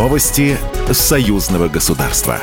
Новости 0.00 0.56
союзного 0.90 1.68
государства. 1.68 2.38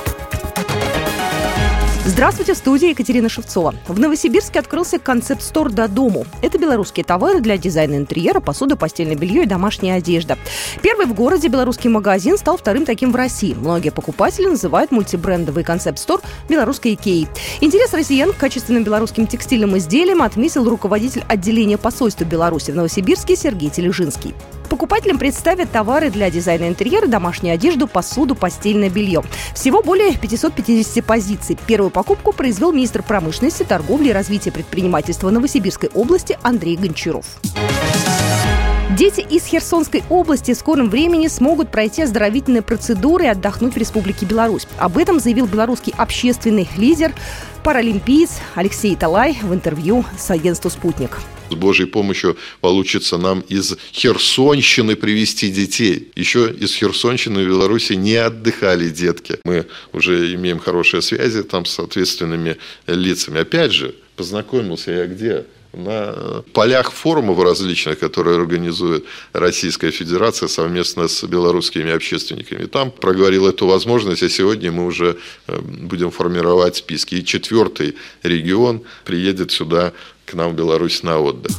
Здравствуйте, 2.06 2.54
в 2.54 2.58
студии 2.58 2.90
Екатерина 2.90 3.30
Шевцова. 3.30 3.74
В 3.88 4.00
Новосибирске 4.00 4.60
открылся 4.60 5.00
концепт-стор 5.00 5.72
«До 5.72 5.88
дому». 5.88 6.28
Это 6.44 6.60
белорусские 6.60 7.04
товары 7.04 7.42
для 7.42 7.58
дизайна 7.58 7.96
интерьера, 7.96 8.42
посуда, 8.42 8.76
постельное 8.76 9.16
белье 9.16 9.42
и 9.42 9.48
домашняя 9.48 9.96
одежда. 9.96 10.38
Первый 10.84 11.08
в 11.08 11.16
городе 11.16 11.48
белорусский 11.48 11.90
магазин 11.90 12.38
стал 12.38 12.58
вторым 12.58 12.86
таким 12.86 13.12
в 13.12 13.16
России. 13.16 13.56
Многие 13.56 13.90
покупатели 13.90 14.46
называют 14.46 14.92
мультибрендовый 14.92 15.64
концепт-стор 15.64 16.22
белорусской 16.48 16.94
Икеей. 16.94 17.28
Интерес 17.60 17.92
россиян 17.92 18.34
к 18.34 18.38
качественным 18.38 18.84
белорусским 18.84 19.26
текстильным 19.26 19.76
изделиям 19.80 20.22
отметил 20.22 20.70
руководитель 20.70 21.24
отделения 21.28 21.80
посольства 21.80 22.24
Беларуси 22.24 22.70
в 22.70 22.76
Новосибирске 22.76 23.36
Сергей 23.36 23.72
Тележинский. 23.72 24.36
Покупателям 24.70 25.18
представят 25.18 25.72
товары 25.72 26.10
для 26.10 26.30
дизайна 26.30 26.68
интерьера, 26.68 27.08
домашнюю 27.08 27.54
одежду, 27.54 27.88
посуду, 27.88 28.36
постельное 28.36 28.90
белье. 28.90 29.24
Всего 29.54 29.82
более 29.82 30.16
550 30.16 31.04
позиций. 31.06 31.58
Первую 31.68 31.90
покупку 31.90 32.34
произвел 32.34 32.74
министр 32.74 33.02
промышленности, 33.02 33.64
торговли 33.64 34.10
и 34.10 34.14
развития 34.14 34.52
предпринимательства 34.52 35.30
Новосибирской 35.30 35.90
области 35.94 36.38
Андрей 36.44 36.76
Гончаров. 36.76 37.26
Дети 38.98 39.22
из 39.22 39.46
Херсонской 39.46 40.04
области 40.10 40.54
в 40.54 40.58
скором 40.58 40.90
времени 40.90 41.28
смогут 41.28 41.70
пройти 41.70 42.02
оздоровительные 42.02 42.64
процедуры 42.64 43.26
и 43.26 43.28
отдохнуть 43.28 43.76
в 43.76 43.78
Республике 43.78 44.26
Беларусь. 44.26 44.68
Об 44.80 44.98
этом 44.98 45.20
заявил 45.20 45.46
белорусский 45.46 45.94
общественный 45.96 46.68
лидер, 46.78 47.14
паралимпиец 47.64 48.40
Алексей 48.56 48.96
Талай 48.96 49.38
в 49.42 49.54
интервью 49.54 50.04
с 50.18 50.32
агентством 50.32 50.72
«Спутник». 50.72 51.20
С 51.50 51.56
Божьей 51.56 51.86
помощью 51.86 52.38
получится 52.62 53.18
нам 53.18 53.42
из 53.42 53.78
Херсонщины 53.94 54.96
привести 54.96 55.50
детей. 55.50 56.12
Еще 56.16 56.52
из 56.52 56.76
Херсонщины 56.76 57.44
в 57.44 57.48
Беларуси 57.48 57.94
не 57.94 58.16
отдыхали 58.16 58.90
детки. 58.90 59.40
Мы 59.44 59.66
уже 59.94 60.34
имеем 60.36 60.60
хорошие 60.60 61.02
связи 61.02 61.44
там 61.44 61.66
с 61.66 61.80
ответственными 61.80 62.58
лицами. 62.88 63.40
Опять 63.40 63.72
же, 63.72 63.96
познакомился 64.16 64.92
я 64.92 65.06
где? 65.08 65.46
На 65.78 66.44
полях 66.54 66.92
форумов 66.92 67.40
различных, 67.40 68.00
которые 68.00 68.38
организует 68.38 69.06
Российская 69.34 69.92
Федерация 69.92 70.48
совместно 70.48 71.08
с 71.08 71.24
белорусскими 71.24 71.92
общественниками. 71.92 72.66
Там 72.66 72.92
проговорил 72.92 73.48
эту 73.48 73.68
возможность, 73.68 74.24
а 74.24 74.30
сегодня 74.30 74.72
мы 74.72 74.86
уже 74.86 75.18
э, 75.48 75.60
будем 75.62 76.12
формировать 76.12 76.78
списки. 76.78 77.16
И 77.16 77.26
четвертый 77.26 77.96
регион 78.24 78.82
приедет 79.06 79.52
сюда 79.52 79.94
к 80.26 80.34
нам 80.34 80.52
в 80.52 80.56
Беларусь 80.56 81.04
на 81.04 81.20
отдых. 81.20 81.52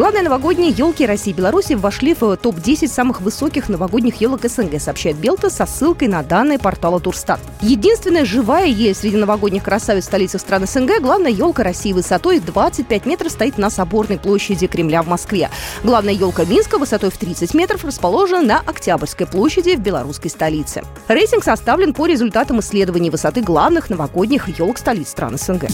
Главные 0.00 0.22
новогодние 0.22 0.70
елки 0.70 1.04
России 1.04 1.30
и 1.30 1.34
Беларуси 1.34 1.74
вошли 1.74 2.14
в 2.18 2.34
топ-10 2.34 2.88
самых 2.88 3.20
высоких 3.20 3.68
новогодних 3.68 4.18
елок 4.22 4.40
СНГ, 4.48 4.80
сообщает 4.80 5.16
Белта 5.16 5.50
со 5.50 5.66
ссылкой 5.66 6.08
на 6.08 6.22
данные 6.22 6.58
портала 6.58 7.00
Турстат. 7.00 7.38
Единственная 7.60 8.24
живая 8.24 8.64
ель 8.64 8.94
среди 8.94 9.18
новогодних 9.18 9.62
красавиц 9.62 10.06
столицы 10.06 10.38
стран 10.38 10.66
СНГ, 10.66 11.02
главная 11.02 11.30
елка 11.30 11.64
России 11.64 11.92
высотой 11.92 12.40
25 12.40 13.04
метров 13.04 13.30
стоит 13.30 13.58
на 13.58 13.68
Соборной 13.68 14.18
площади 14.18 14.66
Кремля 14.68 15.02
в 15.02 15.06
Москве. 15.06 15.50
Главная 15.84 16.14
елка 16.14 16.46
Минска 16.46 16.78
высотой 16.78 17.10
в 17.10 17.18
30 17.18 17.52
метров 17.52 17.84
расположена 17.84 18.40
на 18.40 18.60
Октябрьской 18.60 19.26
площади 19.26 19.76
в 19.76 19.80
белорусской 19.80 20.30
столице. 20.30 20.82
Рейтинг 21.08 21.44
составлен 21.44 21.92
по 21.92 22.06
результатам 22.06 22.60
исследований 22.60 23.10
высоты 23.10 23.42
главных 23.42 23.90
новогодних 23.90 24.48
елок 24.58 24.78
столиц 24.78 25.10
стран 25.10 25.36
СНГ. 25.36 25.68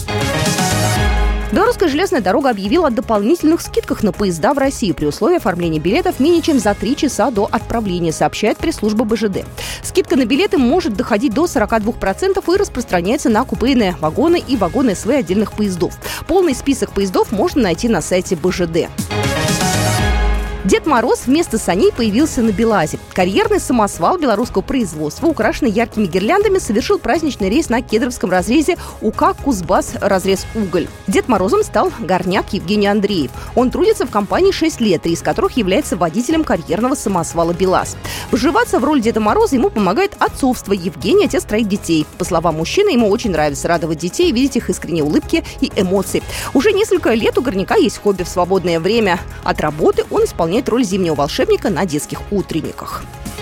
Белорусская 1.51 1.87
железная 1.87 2.19
дорога 2.19 2.49
объявила 2.49 2.87
о 2.87 2.91
дополнительных 2.91 3.61
скидках 3.61 4.03
на 4.03 4.11
поезда 4.11 4.53
в 4.53 4.57
России 4.57 4.91
при 4.91 5.05
условии 5.05 5.37
оформления 5.37 5.79
билетов 5.79 6.19
менее 6.19 6.41
чем 6.41 6.59
за 6.59 6.73
три 6.73 6.95
часа 6.95 7.31
до 7.31 7.47
отправления, 7.49 8.11
сообщает 8.11 8.57
пресс-служба 8.57 9.05
БЖД. 9.05 9.45
Скидка 9.81 10.17
на 10.17 10.25
билеты 10.25 10.57
может 10.57 10.95
доходить 10.95 11.33
до 11.33 11.45
42% 11.45 12.53
и 12.53 12.57
распространяется 12.57 13.29
на 13.29 13.45
купейные 13.45 13.95
вагоны 14.01 14.43
и 14.45 14.57
вагоны 14.57 14.93
СВ 14.93 15.09
отдельных 15.09 15.53
поездов. 15.53 15.97
Полный 16.27 16.53
список 16.53 16.91
поездов 16.91 17.31
можно 17.31 17.61
найти 17.61 17.87
на 17.87 18.01
сайте 18.01 18.35
БЖД. 18.35 18.89
Дед 20.65 20.85
Мороз 20.85 21.27
вместо 21.27 21.57
саней 21.57 21.93
появился 21.93 22.41
на 22.41 22.51
Белазе. 22.51 22.99
Карьерный 23.17 23.59
самосвал 23.59 24.19
белорусского 24.19 24.61
производства, 24.61 25.25
украшенный 25.25 25.71
яркими 25.71 26.05
гирляндами, 26.05 26.59
совершил 26.59 26.99
праздничный 26.99 27.49
рейс 27.49 27.67
на 27.67 27.81
кедровском 27.81 28.29
разрезе 28.29 28.77
УК 29.01 29.33
«Кузбасс. 29.43 29.93
Разрез 29.99 30.45
уголь». 30.53 30.87
Дед 31.07 31.27
Морозом 31.27 31.63
стал 31.63 31.91
горняк 31.97 32.53
Евгений 32.53 32.85
Андреев. 32.85 33.31
Он 33.55 33.71
трудится 33.71 34.05
в 34.05 34.11
компании 34.11 34.51
6 34.51 34.79
лет, 34.81 35.07
из 35.07 35.23
которых 35.23 35.57
является 35.57 35.97
водителем 35.97 36.43
карьерного 36.43 36.93
самосвала 36.93 37.53
«БелАЗ». 37.53 37.97
Вживаться 38.29 38.77
в 38.79 38.83
роль 38.83 39.01
Деда 39.01 39.19
Мороза 39.19 39.55
ему 39.55 39.71
помогает 39.71 40.15
отцовство. 40.19 40.73
Евгений– 40.73 41.25
отец 41.25 41.43
троих 41.43 41.67
детей. 41.67 42.05
По 42.19 42.23
словам 42.23 42.57
мужчины, 42.57 42.89
ему 42.89 43.09
очень 43.09 43.31
нравится 43.31 43.67
радовать 43.67 43.97
детей, 43.97 44.31
видеть 44.31 44.57
их 44.57 44.69
искренние 44.69 45.03
улыбки 45.03 45.43
и 45.59 45.71
эмоции. 45.75 46.21
Уже 46.53 46.71
несколько 46.71 47.15
лет 47.15 47.35
у 47.39 47.41
горняка 47.41 47.77
есть 47.77 47.97
хобби 47.97 48.21
в 48.21 48.29
свободное 48.29 48.79
время. 48.79 49.19
От 49.43 49.59
работы 49.59 50.03
он 50.11 50.25
исполняет 50.25 50.69
роль 50.69 50.83
зимнего 50.83 51.15
волшебника 51.15 51.71
на 51.71 51.83
детских 51.87 52.19
утренниках. 52.29 53.06